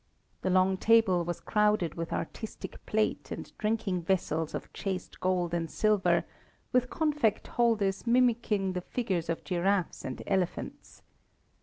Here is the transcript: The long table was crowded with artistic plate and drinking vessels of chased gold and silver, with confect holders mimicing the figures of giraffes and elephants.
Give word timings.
The 0.41 0.49
long 0.49 0.77
table 0.77 1.23
was 1.23 1.39
crowded 1.39 1.93
with 1.93 2.11
artistic 2.11 2.83
plate 2.87 3.29
and 3.29 3.55
drinking 3.59 4.01
vessels 4.01 4.55
of 4.55 4.73
chased 4.73 5.19
gold 5.19 5.53
and 5.53 5.69
silver, 5.69 6.23
with 6.73 6.89
confect 6.89 7.45
holders 7.49 8.07
mimicing 8.07 8.73
the 8.73 8.81
figures 8.81 9.29
of 9.29 9.43
giraffes 9.43 10.03
and 10.03 10.23
elephants. 10.25 11.03